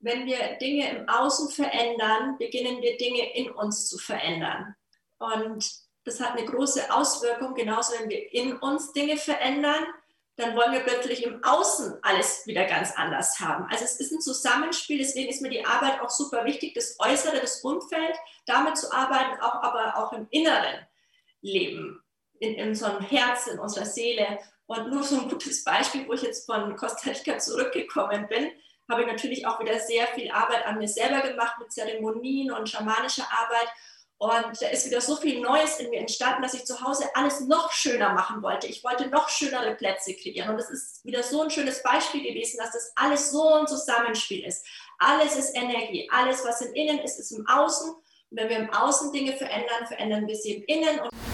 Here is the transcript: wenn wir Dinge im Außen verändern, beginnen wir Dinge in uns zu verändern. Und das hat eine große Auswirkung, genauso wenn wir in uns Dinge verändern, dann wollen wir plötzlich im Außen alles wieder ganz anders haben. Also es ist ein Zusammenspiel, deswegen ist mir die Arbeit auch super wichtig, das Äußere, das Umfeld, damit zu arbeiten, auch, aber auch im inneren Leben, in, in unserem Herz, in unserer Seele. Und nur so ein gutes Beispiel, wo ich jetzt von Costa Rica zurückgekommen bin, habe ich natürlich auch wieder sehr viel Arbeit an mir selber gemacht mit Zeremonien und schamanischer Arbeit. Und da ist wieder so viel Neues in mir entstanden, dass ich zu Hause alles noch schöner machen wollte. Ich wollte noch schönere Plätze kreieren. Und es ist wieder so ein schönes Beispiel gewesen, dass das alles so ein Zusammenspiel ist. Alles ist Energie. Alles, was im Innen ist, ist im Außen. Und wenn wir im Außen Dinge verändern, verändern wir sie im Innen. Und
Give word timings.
wenn 0.00 0.26
wir 0.26 0.56
Dinge 0.60 0.90
im 0.90 1.08
Außen 1.08 1.50
verändern, 1.50 2.36
beginnen 2.38 2.80
wir 2.82 2.96
Dinge 2.96 3.34
in 3.34 3.50
uns 3.50 3.88
zu 3.88 3.98
verändern. 3.98 4.74
Und 5.18 5.68
das 6.04 6.20
hat 6.20 6.36
eine 6.36 6.46
große 6.46 6.92
Auswirkung, 6.92 7.54
genauso 7.54 7.98
wenn 7.98 8.08
wir 8.08 8.32
in 8.32 8.56
uns 8.58 8.92
Dinge 8.92 9.16
verändern, 9.16 9.84
dann 10.36 10.54
wollen 10.54 10.72
wir 10.72 10.80
plötzlich 10.80 11.24
im 11.24 11.42
Außen 11.42 11.98
alles 12.02 12.46
wieder 12.46 12.64
ganz 12.64 12.92
anders 12.96 13.40
haben. 13.40 13.66
Also 13.70 13.84
es 13.84 13.98
ist 13.98 14.12
ein 14.12 14.20
Zusammenspiel, 14.20 14.98
deswegen 14.98 15.28
ist 15.28 15.42
mir 15.42 15.50
die 15.50 15.66
Arbeit 15.66 16.00
auch 16.00 16.10
super 16.10 16.44
wichtig, 16.44 16.74
das 16.74 16.96
Äußere, 17.00 17.40
das 17.40 17.62
Umfeld, 17.62 18.16
damit 18.46 18.78
zu 18.78 18.92
arbeiten, 18.92 19.40
auch, 19.40 19.62
aber 19.62 19.98
auch 19.98 20.12
im 20.12 20.28
inneren 20.30 20.86
Leben, 21.40 22.00
in, 22.38 22.54
in 22.54 22.68
unserem 22.68 23.00
Herz, 23.00 23.48
in 23.48 23.58
unserer 23.58 23.84
Seele. 23.84 24.38
Und 24.66 24.90
nur 24.90 25.02
so 25.02 25.20
ein 25.20 25.28
gutes 25.28 25.64
Beispiel, 25.64 26.06
wo 26.06 26.12
ich 26.12 26.22
jetzt 26.22 26.46
von 26.46 26.76
Costa 26.76 27.10
Rica 27.10 27.38
zurückgekommen 27.38 28.28
bin, 28.28 28.52
habe 28.88 29.02
ich 29.02 29.06
natürlich 29.06 29.46
auch 29.46 29.60
wieder 29.60 29.78
sehr 29.78 30.06
viel 30.08 30.30
Arbeit 30.30 30.66
an 30.66 30.78
mir 30.78 30.88
selber 30.88 31.26
gemacht 31.28 31.58
mit 31.58 31.72
Zeremonien 31.72 32.50
und 32.50 32.68
schamanischer 32.68 33.26
Arbeit. 33.30 33.68
Und 34.20 34.60
da 34.60 34.68
ist 34.68 34.84
wieder 34.86 35.00
so 35.00 35.14
viel 35.14 35.40
Neues 35.40 35.78
in 35.78 35.90
mir 35.90 36.00
entstanden, 36.00 36.42
dass 36.42 36.54
ich 36.54 36.64
zu 36.64 36.80
Hause 36.80 37.04
alles 37.14 37.40
noch 37.40 37.70
schöner 37.70 38.14
machen 38.14 38.42
wollte. 38.42 38.66
Ich 38.66 38.82
wollte 38.82 39.06
noch 39.08 39.28
schönere 39.28 39.76
Plätze 39.76 40.12
kreieren. 40.14 40.50
Und 40.50 40.58
es 40.58 40.70
ist 40.70 41.04
wieder 41.04 41.22
so 41.22 41.42
ein 41.42 41.50
schönes 41.50 41.82
Beispiel 41.84 42.22
gewesen, 42.22 42.58
dass 42.58 42.72
das 42.72 42.92
alles 42.96 43.30
so 43.30 43.48
ein 43.54 43.68
Zusammenspiel 43.68 44.44
ist. 44.44 44.66
Alles 44.98 45.36
ist 45.36 45.54
Energie. 45.54 46.10
Alles, 46.12 46.44
was 46.44 46.60
im 46.62 46.74
Innen 46.74 46.98
ist, 46.98 47.20
ist 47.20 47.30
im 47.30 47.46
Außen. 47.46 47.90
Und 47.90 48.36
wenn 48.36 48.48
wir 48.48 48.56
im 48.56 48.70
Außen 48.70 49.12
Dinge 49.12 49.36
verändern, 49.36 49.86
verändern 49.86 50.26
wir 50.26 50.34
sie 50.34 50.54
im 50.54 50.64
Innen. 50.64 50.98
Und 50.98 51.27